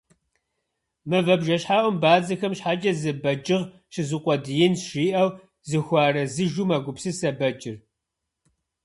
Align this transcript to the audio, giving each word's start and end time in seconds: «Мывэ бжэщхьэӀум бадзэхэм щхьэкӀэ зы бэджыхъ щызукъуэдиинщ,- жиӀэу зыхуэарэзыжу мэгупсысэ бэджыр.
«Мывэ 1.09 1.35
бжэщхьэӀум 1.39 1.95
бадзэхэм 2.01 2.53
щхьэкӀэ 2.57 2.91
зы 3.01 3.11
бэджыхъ 3.23 3.71
щызукъуэдиинщ,- 3.93 4.81
жиӀэу 4.91 5.29
зыхуэарэзыжу 5.69 6.67
мэгупсысэ 6.69 7.29
бэджыр. 7.39 7.77